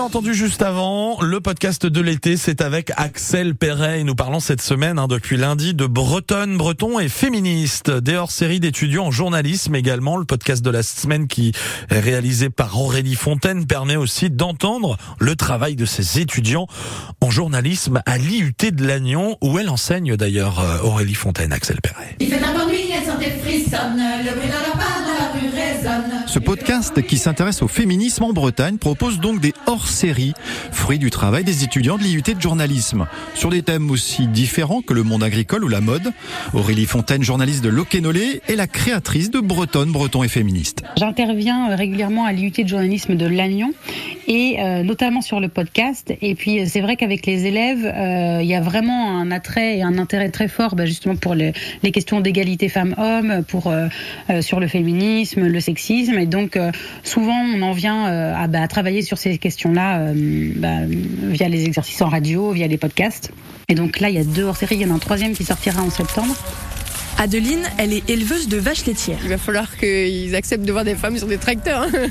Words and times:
avez 0.00 0.06
entendu 0.06 0.34
juste 0.34 0.62
avant, 0.62 1.20
le 1.20 1.40
podcast 1.40 1.84
de 1.84 2.00
l'été, 2.00 2.38
c'est 2.38 2.62
avec 2.62 2.90
Axel 2.96 3.54
Perret. 3.54 4.02
Nous 4.02 4.14
parlons 4.14 4.40
cette 4.40 4.62
semaine, 4.62 4.98
hein, 4.98 5.08
depuis 5.08 5.36
lundi, 5.36 5.74
de 5.74 5.84
bretonne, 5.84 6.56
breton 6.56 6.98
et 6.98 7.10
féministe. 7.10 7.90
Des 7.90 8.16
hors-série 8.16 8.60
d'étudiants 8.60 9.06
en 9.06 9.10
journalisme 9.10 9.74
également. 9.74 10.16
Le 10.16 10.24
podcast 10.24 10.64
de 10.64 10.70
la 10.70 10.82
semaine 10.82 11.28
qui 11.28 11.52
est 11.90 11.98
réalisé 11.98 12.48
par 12.48 12.80
Aurélie 12.80 13.14
Fontaine 13.14 13.66
permet 13.66 13.96
aussi 13.96 14.30
d'entendre 14.30 14.96
le 15.18 15.36
travail 15.36 15.76
de 15.76 15.84
ces 15.84 16.18
étudiants 16.18 16.66
en 17.20 17.30
journalisme 17.30 18.00
à 18.06 18.16
l'IUT 18.16 18.54
de 18.72 18.86
Lannion, 18.86 19.36
où 19.42 19.58
elle 19.58 19.68
enseigne 19.68 20.16
d'ailleurs 20.16 20.60
euh, 20.60 20.78
Aurélie 20.82 21.14
Fontaine, 21.14 21.52
Axel 21.52 21.78
Perret. 21.82 22.16
Il 22.20 22.28
fait 22.28 22.40
nuit, 22.40 22.90
elle 22.90 23.04
sentait 23.04 23.38
frissonne, 23.42 24.00
le 24.24 24.34
bruit 24.34 24.48
dans 24.48 24.66
la 24.66 24.78
part 24.78 25.02
de 25.02 25.18
la 25.18 25.32
rue 25.34 25.50
résonne. 25.54 26.19
Ce 26.30 26.38
podcast 26.38 27.02
qui 27.02 27.18
s'intéresse 27.18 27.60
au 27.60 27.66
féminisme 27.66 28.22
en 28.22 28.32
Bretagne 28.32 28.76
propose 28.78 29.18
donc 29.18 29.40
des 29.40 29.52
hors-séries, 29.66 30.32
fruits 30.70 31.00
du 31.00 31.10
travail 31.10 31.42
des 31.42 31.64
étudiants 31.64 31.98
de 31.98 32.04
l'IUT 32.04 32.22
de 32.22 32.40
journalisme, 32.40 33.08
sur 33.34 33.50
des 33.50 33.62
thèmes 33.62 33.90
aussi 33.90 34.28
différents 34.28 34.80
que 34.80 34.94
le 34.94 35.02
monde 35.02 35.24
agricole 35.24 35.64
ou 35.64 35.68
la 35.68 35.80
mode. 35.80 36.12
Aurélie 36.54 36.86
Fontaine, 36.86 37.24
journaliste 37.24 37.64
de 37.64 37.68
Loquenolé, 37.68 38.42
est 38.46 38.54
la 38.54 38.68
créatrice 38.68 39.32
de 39.32 39.40
Bretonne, 39.40 39.90
Breton 39.90 40.22
et 40.22 40.28
Féministe. 40.28 40.84
J'interviens 40.96 41.74
régulièrement 41.74 42.26
à 42.26 42.32
l'IUT 42.32 42.52
de 42.62 42.68
journalisme 42.68 43.16
de 43.16 43.26
Lannion 43.26 43.72
et 44.28 44.60
euh, 44.60 44.84
notamment 44.84 45.22
sur 45.22 45.40
le 45.40 45.48
podcast. 45.48 46.14
Et 46.22 46.36
puis 46.36 46.64
c'est 46.68 46.80
vrai 46.80 46.94
qu'avec 46.94 47.26
les 47.26 47.46
élèves, 47.46 47.84
euh, 47.84 48.38
il 48.40 48.48
y 48.48 48.54
a 48.54 48.60
vraiment 48.60 49.18
un 49.18 49.32
attrait 49.32 49.78
et 49.78 49.82
un 49.82 49.98
intérêt 49.98 50.30
très 50.30 50.46
fort 50.46 50.76
bah, 50.76 50.86
justement 50.86 51.16
pour 51.16 51.34
les, 51.34 51.52
questions 51.92 52.20
d'égalité 52.20 52.68
femmes-hommes, 52.68 53.42
euh, 53.66 53.88
euh, 54.30 54.42
sur 54.42 54.60
le 54.60 54.68
féminisme, 54.68 55.48
le 55.48 55.60
sexisme. 55.60 56.19
Et 56.20 56.26
donc 56.26 56.56
euh, 56.56 56.70
souvent 57.02 57.36
on 57.54 57.62
en 57.62 57.72
vient 57.72 58.06
euh, 58.08 58.34
à, 58.34 58.46
bah, 58.46 58.62
à 58.62 58.68
travailler 58.68 59.02
sur 59.02 59.18
ces 59.18 59.38
questions-là 59.38 60.00
euh, 60.00 60.52
bah, 60.56 60.78
via 60.86 61.48
les 61.48 61.64
exercices 61.64 62.00
en 62.02 62.08
radio, 62.08 62.52
via 62.52 62.66
les 62.66 62.78
podcasts. 62.78 63.32
Et 63.68 63.74
donc 63.74 64.00
là 64.00 64.08
il 64.10 64.16
y 64.16 64.18
a 64.18 64.24
deux 64.24 64.44
hors-séries, 64.44 64.76
il 64.76 64.82
y 64.82 64.84
en 64.86 64.90
a 64.90 64.94
un 64.94 64.98
troisième 64.98 65.32
qui 65.32 65.44
sortira 65.44 65.82
en 65.82 65.90
septembre. 65.90 66.36
Adeline, 67.18 67.60
elle 67.76 67.92
est 67.92 68.08
éleveuse 68.08 68.48
de 68.48 68.56
vaches 68.56 68.86
laitières. 68.86 69.18
Il 69.24 69.28
va 69.28 69.36
falloir 69.36 69.76
qu'ils 69.76 70.34
acceptent 70.34 70.64
de 70.64 70.72
voir 70.72 70.84
des 70.84 70.94
femmes 70.94 71.18
sur 71.18 71.26
des 71.26 71.36
tracteurs. 71.36 71.82
hein. 71.82 71.88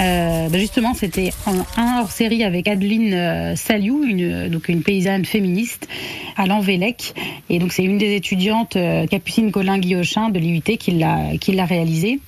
Euh, 0.00 0.48
bah 0.48 0.58
justement, 0.58 0.94
c'était 0.94 1.30
un, 1.46 1.64
un 1.80 2.00
hors 2.00 2.10
série 2.10 2.42
avec 2.44 2.66
Adeline 2.66 3.12
euh, 3.14 3.56
Saliou, 3.56 4.02
une, 4.04 4.48
donc 4.48 4.68
une 4.68 4.82
paysanne 4.82 5.24
féministe 5.24 5.88
à 6.36 6.46
Lanvélec. 6.46 7.14
Et 7.50 7.58
donc, 7.58 7.72
c'est 7.72 7.84
une 7.84 7.98
des 7.98 8.14
étudiantes, 8.16 8.76
euh, 8.76 9.06
Capucine 9.06 9.50
Colin-Guillochin 9.52 10.30
de 10.30 10.38
l'IUT, 10.38 10.60
qui 10.62 10.92
l'a, 10.92 11.36
qui 11.40 11.52
l'a 11.52 11.64
réalisé. 11.64 12.20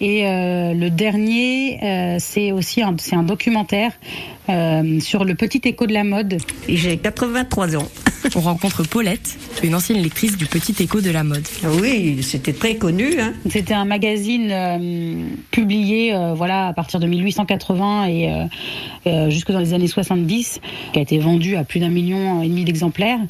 Et 0.00 0.26
euh, 0.26 0.74
le 0.74 0.90
dernier, 0.90 1.78
euh, 1.82 2.16
c'est 2.18 2.52
aussi 2.52 2.82
un, 2.82 2.96
un 3.12 3.22
documentaire 3.22 3.92
euh, 4.48 5.00
sur 5.00 5.24
le 5.24 5.34
petit 5.34 5.62
écho 5.64 5.86
de 5.86 5.92
la 5.92 6.04
mode. 6.04 6.38
J'ai 6.68 6.98
83 6.98 7.76
ans. 7.76 7.88
On 8.34 8.40
rencontre 8.40 8.82
Paulette, 8.82 9.36
une 9.62 9.74
ancienne 9.74 10.02
lectrice 10.02 10.36
du 10.36 10.46
Petit 10.46 10.82
Écho 10.82 11.00
de 11.00 11.10
la 11.10 11.24
mode. 11.24 11.46
Oui, 11.80 12.22
c'était 12.22 12.54
très 12.54 12.76
connu. 12.76 13.20
Hein. 13.20 13.34
C'était 13.50 13.74
un 13.74 13.84
magazine 13.84 14.48
euh, 14.50 15.26
publié 15.50 16.14
euh, 16.14 16.32
voilà, 16.34 16.68
à 16.68 16.72
partir 16.72 17.00
de 17.00 17.06
1880 17.06 18.06
et 18.06 18.46
euh, 19.06 19.30
jusque 19.30 19.52
dans 19.52 19.58
les 19.58 19.74
années 19.74 19.88
70, 19.88 20.60
qui 20.92 20.98
a 20.98 21.02
été 21.02 21.18
vendu 21.18 21.56
à 21.56 21.64
plus 21.64 21.80
d'un 21.80 21.90
million 21.90 22.42
et 22.42 22.48
demi 22.48 22.64
d'exemplaires 22.64 23.20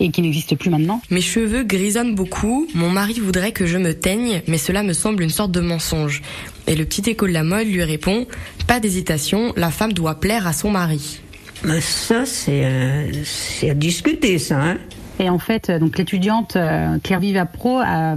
et 0.00 0.10
qui 0.10 0.20
n'existe 0.20 0.56
plus 0.56 0.68
maintenant. 0.68 1.00
Mes 1.10 1.20
cheveux 1.20 1.62
grisonnent 1.62 2.16
beaucoup, 2.16 2.66
mon 2.74 2.90
mari 2.90 3.20
voudrait 3.20 3.52
que 3.52 3.66
je 3.66 3.78
me 3.78 3.94
teigne, 3.94 4.42
mais 4.48 4.58
cela 4.58 4.82
me 4.82 4.92
semble 4.92 5.22
une 5.22 5.30
sorte 5.30 5.52
de 5.52 5.60
mensonge. 5.60 6.22
Et 6.66 6.74
le 6.74 6.84
Petit 6.84 7.08
Écho 7.08 7.26
de 7.26 7.32
la 7.32 7.44
mode 7.44 7.68
lui 7.68 7.84
répond 7.84 8.26
Pas 8.66 8.80
d'hésitation, 8.80 9.52
la 9.56 9.70
femme 9.70 9.92
doit 9.92 10.18
plaire 10.18 10.46
à 10.46 10.52
son 10.52 10.70
mari. 10.70 11.20
Mais 11.64 11.80
ça, 11.80 12.24
c'est 12.24 12.64
euh, 12.64 13.10
c'est 13.24 13.70
à 13.70 13.74
discuter, 13.74 14.38
ça. 14.38 14.60
Hein. 14.60 14.76
Et 15.18 15.28
en 15.28 15.38
fait, 15.38 15.68
euh, 15.68 15.78
donc 15.78 15.98
l'étudiante 15.98 16.56
euh, 16.56 16.96
Claire 17.04 17.20
Viva 17.20 17.44
Pro 17.44 17.76
a, 17.84 18.14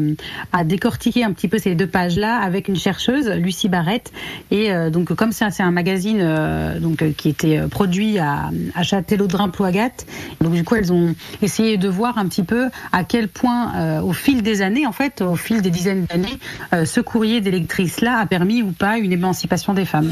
a 0.53 0.63
décortiqué 0.63 1.25
un 1.25 1.33
petit 1.33 1.49
peu 1.49 1.57
ces 1.57 1.75
deux 1.75 1.87
pages-là 1.87 2.37
avec 2.37 2.69
une 2.69 2.77
chercheuse, 2.77 3.27
Lucie 3.29 3.67
Barrette. 3.67 4.13
Et 4.51 4.71
euh, 4.71 4.89
donc, 4.89 5.13
comme 5.13 5.33
c'est 5.33 5.43
un- 5.43 5.49
c'est 5.51 5.63
un 5.63 5.71
magazine 5.71 6.19
euh, 6.21 6.79
donc 6.79 7.01
euh, 7.01 7.11
qui 7.11 7.27
était 7.27 7.57
euh, 7.57 7.67
produit 7.67 8.19
à, 8.19 8.51
à 8.73 8.83
Châtellerault-Ploagat, 8.83 10.05
donc 10.39 10.53
du 10.53 10.63
coup, 10.63 10.75
elles 10.75 10.93
ont 10.93 11.13
essayé 11.41 11.75
de 11.75 11.89
voir 11.89 12.17
un 12.17 12.25
petit 12.27 12.43
peu 12.43 12.69
à 12.93 13.03
quel 13.03 13.27
point, 13.27 13.73
euh, 13.75 14.01
au 14.01 14.13
fil 14.13 14.41
des 14.41 14.61
années, 14.61 14.87
en 14.87 14.93
fait, 14.93 15.21
au 15.21 15.35
fil 15.35 15.61
des 15.61 15.71
dizaines 15.71 16.05
d'années, 16.05 16.39
euh, 16.73 16.85
ce 16.85 17.01
courrier 17.01 17.41
des 17.41 17.51
lectrices-là 17.51 18.17
a 18.19 18.25
permis 18.25 18.61
ou 18.61 18.71
pas 18.71 18.97
une 18.97 19.11
émancipation 19.11 19.73
des 19.73 19.83
femmes. 19.83 20.11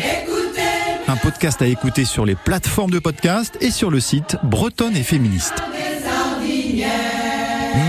Un 1.07 1.15
podcast 1.17 1.61
à 1.61 1.67
écouter 1.67 2.05
sur 2.05 2.25
les 2.25 2.35
plateformes 2.35 2.91
de 2.91 2.99
podcast 2.99 3.57
et 3.61 3.71
sur 3.71 3.89
le 3.89 3.99
site 3.99 4.37
Bretonne 4.43 4.95
et 4.95 5.03
Féministe. 5.03 5.55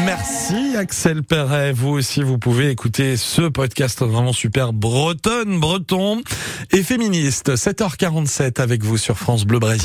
Merci 0.04 0.76
Axel 0.76 1.22
Perret. 1.22 1.72
Vous 1.72 1.90
aussi, 1.90 2.22
vous 2.22 2.38
pouvez 2.38 2.70
écouter 2.70 3.16
ce 3.16 3.42
podcast 3.42 4.02
vraiment 4.02 4.32
super 4.32 4.72
bretonne, 4.72 5.58
breton 5.58 6.22
et 6.70 6.82
féministe. 6.82 7.54
7h47 7.54 8.60
avec 8.60 8.84
vous 8.84 8.98
sur 8.98 9.18
France 9.18 9.44
Bleu 9.44 9.58
Brésil. 9.58 9.80